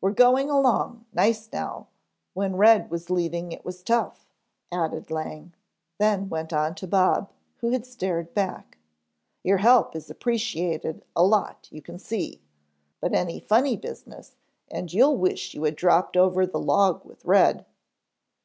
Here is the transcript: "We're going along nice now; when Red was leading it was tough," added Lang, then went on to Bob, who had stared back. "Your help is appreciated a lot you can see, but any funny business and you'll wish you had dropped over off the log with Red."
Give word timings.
"We're 0.00 0.10
going 0.10 0.50
along 0.50 1.04
nice 1.12 1.48
now; 1.52 1.86
when 2.32 2.56
Red 2.56 2.90
was 2.90 3.08
leading 3.08 3.52
it 3.52 3.64
was 3.64 3.84
tough," 3.84 4.26
added 4.72 5.12
Lang, 5.12 5.54
then 5.98 6.28
went 6.28 6.52
on 6.52 6.74
to 6.74 6.88
Bob, 6.88 7.30
who 7.58 7.70
had 7.70 7.86
stared 7.86 8.34
back. 8.34 8.78
"Your 9.44 9.58
help 9.58 9.94
is 9.94 10.10
appreciated 10.10 11.04
a 11.14 11.22
lot 11.22 11.68
you 11.70 11.80
can 11.82 12.00
see, 12.00 12.42
but 13.00 13.14
any 13.14 13.38
funny 13.38 13.76
business 13.76 14.34
and 14.72 14.92
you'll 14.92 15.16
wish 15.18 15.54
you 15.54 15.62
had 15.62 15.76
dropped 15.76 16.16
over 16.16 16.42
off 16.42 16.50
the 16.50 16.58
log 16.58 17.04
with 17.04 17.24
Red." 17.24 17.64